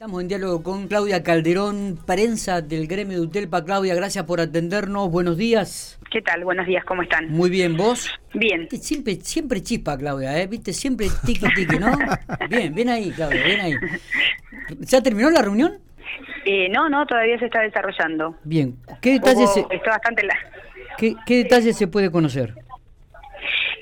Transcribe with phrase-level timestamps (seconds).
[0.00, 3.66] Estamos en diálogo con Claudia Calderón, prensa del gremio de Utelpa.
[3.66, 5.10] Claudia, gracias por atendernos.
[5.10, 6.00] Buenos días.
[6.10, 6.42] ¿Qué tal?
[6.42, 7.28] Buenos días, ¿cómo están?
[7.28, 8.10] Muy bien, ¿vos?
[8.32, 8.66] Bien.
[8.70, 10.46] Siempre, siempre chispa, Claudia, ¿eh?
[10.46, 10.72] ¿Viste?
[10.72, 11.92] Siempre tiqui tiqui, ¿no?
[12.48, 13.74] bien, bien ahí, Claudia, bien ahí.
[14.78, 15.78] ¿Ya terminó la reunión?
[16.46, 18.38] Eh, no, no, todavía se está desarrollando.
[18.44, 18.76] Bien.
[19.02, 19.66] ¿Qué detalles, se...
[19.70, 20.34] está bastante la...
[20.96, 22.54] ¿Qué, ¿Qué detalles se puede conocer?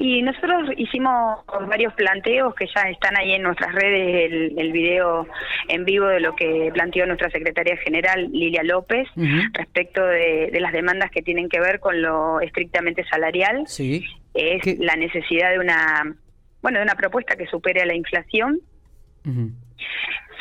[0.00, 5.26] Y nosotros hicimos varios planteos que ya están ahí en nuestras redes, el, el video
[5.68, 9.08] en vivo de lo que planteó nuestra secretaria general Lilia López
[9.52, 13.64] respecto de, las demandas que tienen que ver con lo estrictamente salarial.
[13.66, 14.04] Sí.
[14.34, 16.16] Es la necesidad de una,
[16.62, 18.60] bueno, de una propuesta que supere a la inflación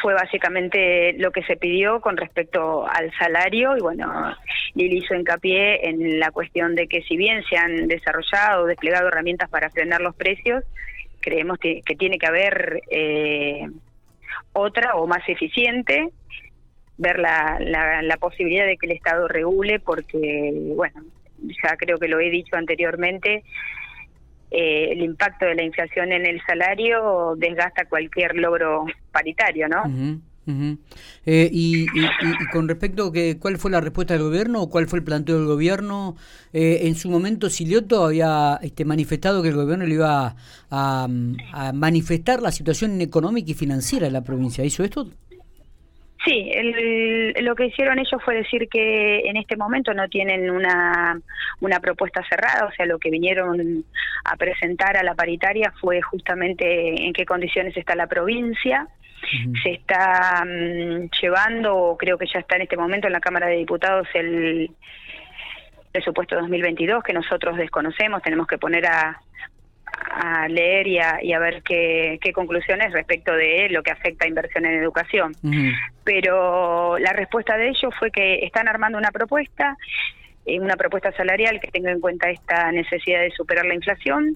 [0.02, 4.36] fue básicamente lo que se pidió con respecto al salario y bueno,
[4.76, 9.50] Lili hizo hincapié en la cuestión de que si bien se han desarrollado desplegado herramientas
[9.50, 10.64] para frenar los precios,
[11.20, 13.68] creemos que, tiene que haber eh,
[14.54, 16.09] otra o más eficiente,
[16.98, 21.04] ver la, la, la posibilidad de que el Estado regule porque, bueno,
[21.64, 23.44] ya creo que lo he dicho anteriormente,
[24.50, 29.84] eh, el impacto de la inflación en el salario desgasta cualquier logro paritario, ¿no?
[31.26, 31.86] Eh, y,
[32.54, 35.38] con respecto a que, cuál fue la respuesta del gobierno o cuál fue el planteo
[35.38, 36.16] del gobierno,
[36.54, 40.36] eh, en su momento Silioto había este, manifestado que el gobierno le iba
[40.70, 41.08] a
[41.73, 44.64] manifestar la situación económica y financiera de la provincia.
[44.64, 45.09] ¿Hizo esto?
[46.26, 46.52] Sí,
[47.42, 51.20] lo que hicieron ellos fue decir que en este momento no tienen una,
[51.60, 53.86] una propuesta cerrada, o sea, lo que vinieron
[54.23, 58.88] a presentar a la paritaria fue justamente en qué condiciones está la provincia.
[59.64, 63.58] Se está mm, llevando, creo que ya está en este momento en la Cámara de
[63.58, 64.72] Diputados el
[65.92, 69.20] presupuesto 2022 que nosotros desconocemos, tenemos que poner a,
[70.18, 74.26] a leer y a, y a ver qué, qué, conclusiones respecto de lo que afecta
[74.26, 75.34] a inversión en educación.
[76.04, 79.78] Pero la respuesta de ellos fue que están armando una propuesta,
[80.45, 84.36] eh, una propuesta salarial que tenga en cuenta esta necesidad de superar la inflación.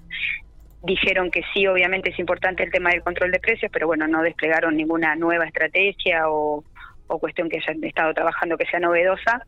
[0.84, 4.22] Dijeron que sí, obviamente es importante el tema del control de precios, pero bueno, no
[4.22, 6.64] desplegaron ninguna nueva estrategia o,
[7.08, 9.46] o cuestión que hayan estado trabajando que sea novedosa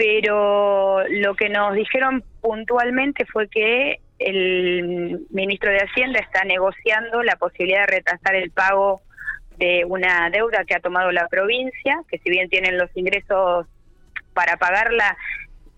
[0.00, 7.36] pero lo que nos dijeron puntualmente fue que el ministro de Hacienda está negociando la
[7.36, 9.00] posibilidad de retrasar el pago
[9.56, 13.66] de una deuda que ha tomado la provincia, que si bien tienen los ingresos
[14.34, 15.16] para pagarla,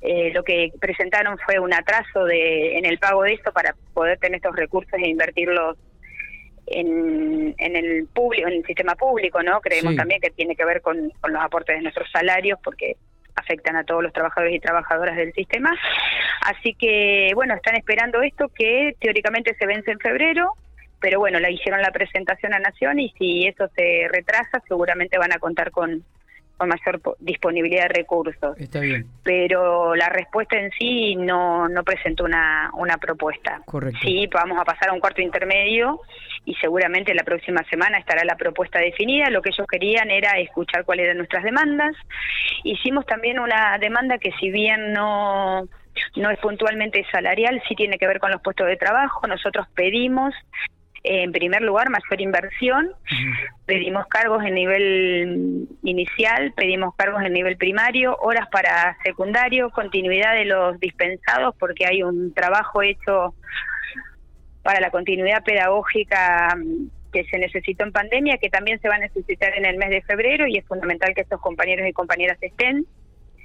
[0.01, 4.19] eh, lo que presentaron fue un atraso de, en el pago de esto para poder
[4.19, 5.79] tener estos recursos e invertirlos
[6.67, 9.61] en, en el público, en el sistema público, ¿no?
[9.61, 12.97] Creemos también que tiene que ver con, con los aportes de nuestros salarios, porque
[13.37, 15.71] afectan a todos los trabajadores y trabajadoras del sistema.
[16.43, 20.55] Así que, bueno, están esperando esto que teóricamente se vence en febrero,
[21.01, 25.33] pero bueno, la hicieron la presentación a Nación y si eso se retrasa, seguramente van
[25.33, 26.05] a contar con,
[26.63, 28.57] con mayor disponibilidad de recursos.
[28.57, 29.07] Está bien.
[29.25, 33.63] Pero la respuesta en sí no, no presentó una, una propuesta.
[33.65, 33.99] Correcto.
[34.03, 36.01] Sí, vamos a pasar a un cuarto intermedio
[36.45, 39.29] y seguramente la próxima semana estará la propuesta definida.
[39.31, 41.97] Lo que ellos querían era escuchar cuáles eran nuestras demandas.
[42.63, 45.65] Hicimos también una demanda que si bien no
[46.17, 49.27] no es puntualmente salarial, sí tiene que ver con los puestos de trabajo.
[49.27, 50.33] Nosotros pedimos
[51.05, 52.93] en primer lugar, mayor inversión.
[53.67, 60.45] Pedimos cargos en nivel inicial, pedimos cargos en nivel primario, horas para secundario, continuidad de
[60.45, 63.35] los dispensados, porque hay un trabajo hecho
[64.63, 68.99] para la continuidad pedagógica mm, que se necesitó en pandemia, que también se va a
[68.99, 72.87] necesitar en el mes de febrero y es fundamental que estos compañeros y compañeras estén.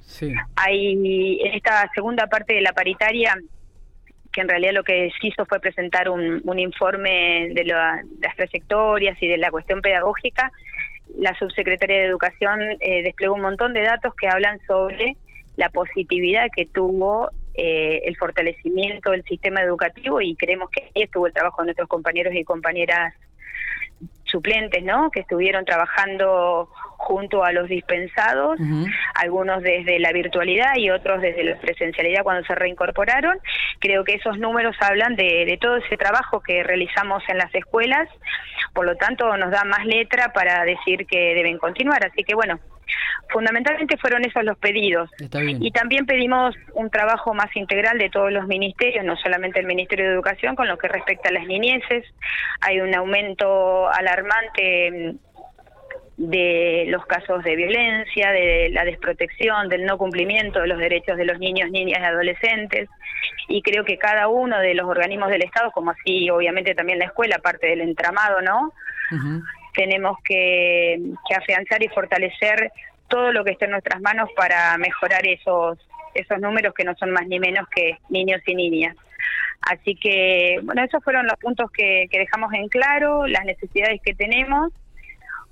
[0.02, 0.34] Sí.
[0.56, 3.36] Hay en esta segunda parte de la paritaria
[4.38, 9.28] que en realidad lo que hizo fue presentar un, un informe de, las trayectorias y
[9.28, 10.52] de la cuestión pedagógica.
[11.18, 15.18] La subsecretaria de Educación eh, desplegó un montón de datos que hablan sobre
[15.56, 21.26] la positividad que tuvo eh, el fortalecimiento del sistema educativo y creemos que ahí estuvo
[21.26, 23.16] el trabajo de nuestros compañeros y compañeras
[24.26, 25.10] suplentes, ¿no?
[25.10, 28.60] Que estuvieron trabajando junto a los dispensados,
[29.16, 33.40] algunos desde la virtualidad y otros desde la presencialidad cuando se reincorporaron.
[33.80, 38.10] Creo que esos números hablan de, de todo ese trabajo que realizamos en las escuelas,
[38.74, 42.06] por lo tanto nos da más letra para decir que deben continuar.
[42.06, 42.60] Así que bueno,
[43.30, 45.10] fundamentalmente fueron esos los pedidos.
[45.60, 50.06] Y también pedimos un trabajo más integral de todos los ministerios, no solamente el Ministerio
[50.06, 52.06] de Educación, con lo que respecta a las niñeces.
[52.62, 55.16] Hay un aumento alarmante
[56.18, 61.26] de los casos de violencia, de la desprotección, del no cumplimiento de los derechos de
[61.26, 62.90] los niños, niñas y adolescentes.
[63.48, 67.06] Y creo que cada uno de los organismos del Estado, como así obviamente también la
[67.06, 68.74] escuela, parte del entramado, ¿no?
[69.74, 71.00] tenemos que,
[71.30, 72.72] que afianzar y fortalecer
[73.08, 75.78] todo lo que esté en nuestras manos para mejorar esos
[76.16, 78.96] esos números que no son más ni menos que niños y niñas.
[79.62, 84.14] Así que, bueno, esos fueron los puntos que, que dejamos en claro, las necesidades que
[84.14, 84.72] tenemos.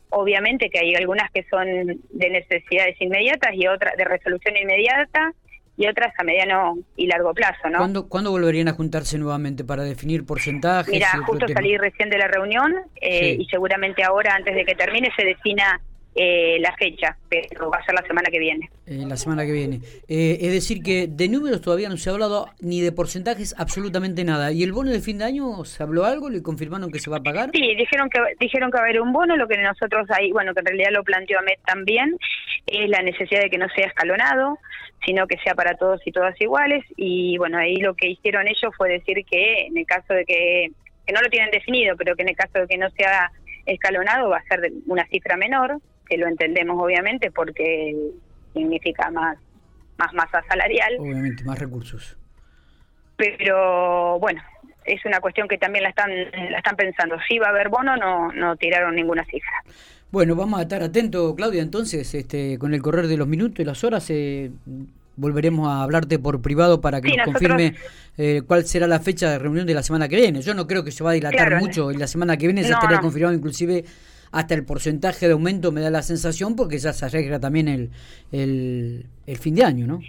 [0.10, 5.34] Obviamente que hay algunas que son de necesidades inmediatas y otras de resolución inmediata
[5.78, 7.80] y otras a mediano y largo plazo, ¿no?
[7.80, 10.94] ¿Cuándo, ¿cuándo volverían a juntarse nuevamente para definir porcentajes?
[10.94, 15.12] Mira, justo salí recién de la reunión eh, y seguramente ahora, antes de que termine,
[15.18, 15.82] se defina
[16.18, 18.70] eh, la fecha, pero va a ser la semana que viene.
[18.88, 19.82] Eh, la semana que viene.
[20.08, 24.24] Eh, es decir, que de números todavía no se ha hablado ni de porcentajes, absolutamente
[24.24, 24.54] nada.
[24.54, 26.30] ¿Y el bono de fin de año se habló algo?
[26.30, 27.50] ¿Le confirmaron que se va a pagar?
[27.54, 30.54] Sí, dijeron que dijeron que va a haber un bono, lo que nosotros ahí, bueno,
[30.54, 32.18] que en realidad lo planteó Ahmed también,
[32.66, 34.58] es la necesidad de que no sea escalonado,
[35.06, 36.86] sino que sea para todos y todas iguales.
[36.96, 40.70] Y bueno, ahí lo que hicieron ellos fue decir que en el caso de que,
[41.06, 43.32] que no lo tienen definido, pero que en el caso de que no sea
[43.66, 47.96] escalonado va a ser una cifra menor, que lo entendemos obviamente porque
[48.54, 49.38] significa más,
[49.98, 50.98] más masa salarial.
[51.00, 52.18] Obviamente, más recursos.
[53.18, 54.42] Pero bueno,
[54.86, 57.16] es una cuestión que también la están, la están pensando.
[57.28, 59.64] Si va a haber bono, no, no tiraron ninguna cifra.
[60.12, 63.66] Bueno, vamos a estar atentos, Claudia, entonces, este, con el correr de los minutos y
[63.66, 64.52] las horas, eh,
[65.18, 67.76] volveremos a hablarte por privado para que nos confirme
[68.18, 70.42] eh, cuál será la fecha de reunión de la semana que viene.
[70.42, 72.72] Yo no creo que se va a dilatar mucho, y la semana que viene se
[72.72, 73.84] estaría confirmado inclusive
[74.32, 77.90] hasta el porcentaje de aumento me da la sensación porque ya se arregla también el,
[78.32, 80.00] el, el fin de año, ¿no?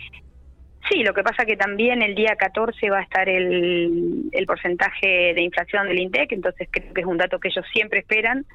[0.88, 5.34] Sí, lo que pasa que también el día 14 va a estar el, el porcentaje
[5.34, 8.46] de inflación del INTEC, entonces creo que es un dato que ellos siempre esperan.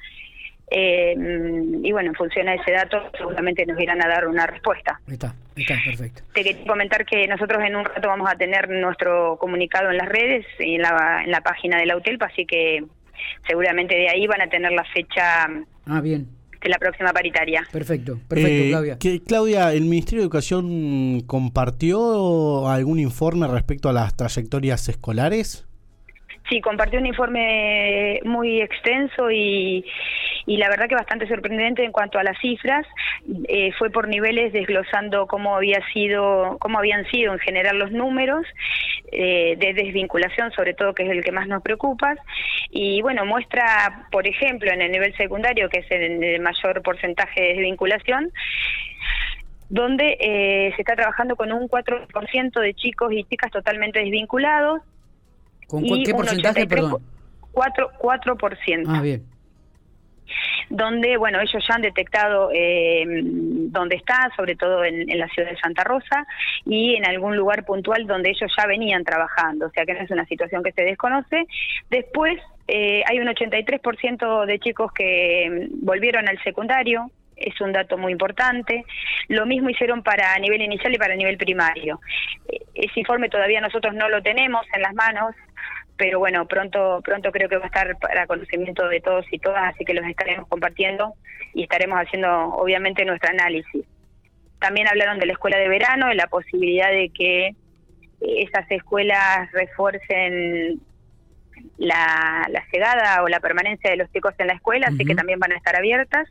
[0.74, 1.14] Eh,
[1.82, 4.98] y bueno, en función a ese dato seguramente nos irán a dar una respuesta.
[5.06, 6.22] Está, está, perfecto.
[6.32, 10.08] Te quería comentar que nosotros en un rato vamos a tener nuestro comunicado en las
[10.08, 12.84] redes y en la, en la página de la UTELPA, así que
[13.46, 15.46] seguramente de ahí van a tener la fecha
[15.86, 16.28] ah, bien.
[16.60, 17.66] de la próxima paritaria.
[17.72, 18.98] Perfecto, perfecto, eh, Claudia.
[18.98, 25.66] Que, Claudia, ¿el Ministerio de Educación compartió algún informe respecto a las trayectorias escolares?
[26.48, 29.84] Sí, compartió un informe muy extenso y,
[30.46, 32.86] y la verdad que bastante sorprendente en cuanto a las cifras.
[33.48, 38.44] Eh, fue por niveles desglosando cómo había sido, cómo habían sido en general los números
[39.12, 42.16] eh, de desvinculación, sobre todo que es el que más nos preocupa.
[42.70, 47.48] Y bueno, muestra, por ejemplo, en el nivel secundario, que es el, mayor porcentaje de
[47.48, 48.32] desvinculación,
[49.68, 54.80] donde eh, se está trabajando con un 4% de chicos y chicas totalmente desvinculados.
[55.80, 57.02] ¿Con qué porcentaje, perdón?
[57.52, 57.98] 4%.
[58.00, 58.84] 4%.
[58.88, 59.32] Ah, bien
[60.70, 65.56] donde, bueno, ellos ya han detectado eh, dónde está, sobre todo en, la ciudad de
[65.58, 66.26] Santa Rosa,
[66.64, 70.10] y en algún lugar puntual donde ellos ya venían trabajando, o sea que no es
[70.10, 71.44] una situación que se desconoce.
[71.90, 77.10] Después, eh, hay un 83% de chicos que volvieron al secundario,
[77.42, 78.84] es un dato muy importante.
[79.28, 82.00] Lo mismo hicieron para nivel inicial y para nivel primario.
[82.48, 85.34] Eh, ese informe todavía nosotros no lo tenemos en las manos,
[85.96, 89.74] pero bueno, pronto pronto creo que va a estar para conocimiento de todos y todas,
[89.74, 91.14] así que los estaremos compartiendo
[91.54, 93.84] y estaremos haciendo obviamente nuestro análisis.
[94.58, 97.54] También hablaron de la escuela de verano, de la posibilidad de que
[98.20, 100.80] esas escuelas refuercen
[101.78, 105.40] la, la llegada o la permanencia de los chicos en la escuela, así que también
[105.40, 106.28] van a estar abiertas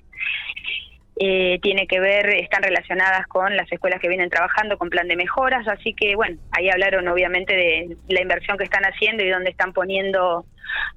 [1.24, 5.16] eh, tiene que ver, están relacionadas con las escuelas que vienen trabajando con plan de
[5.16, 9.52] mejoras, así que bueno, ahí hablaron obviamente de la inversión que están haciendo y dónde
[9.52, 10.48] están poniendo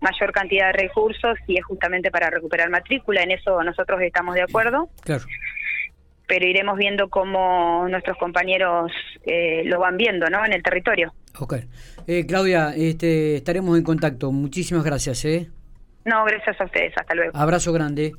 [0.01, 4.41] mayor cantidad de recursos y es justamente para recuperar matrícula, en eso nosotros estamos de
[4.41, 4.89] acuerdo.
[5.03, 5.25] Claro.
[6.27, 8.93] Pero iremos viendo cómo nuestros compañeros
[9.27, 10.43] eh, lo van viendo, ¿no?
[10.47, 11.13] En el territorio.
[11.39, 11.57] Ok.
[12.07, 14.33] Eh, Claudia, este, estaremos en contacto.
[14.33, 15.51] Muchísimas gracias, ¿eh?
[16.07, 16.95] No, gracias a ustedes.
[16.97, 17.37] Hasta luego.
[17.37, 18.13] Abrazo grande.